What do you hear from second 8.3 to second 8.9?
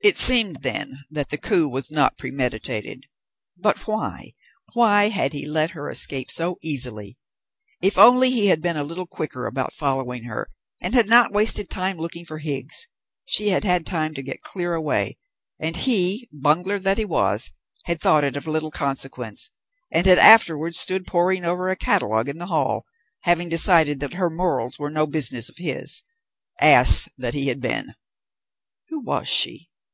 he had been a